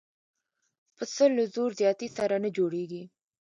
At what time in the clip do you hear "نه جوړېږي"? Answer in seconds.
2.43-3.03